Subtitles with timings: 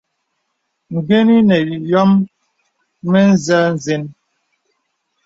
[1.07, 2.11] Gəni nə̀ yɔ̄m
[3.09, 4.03] mə̄zɛ̄ zeŋ.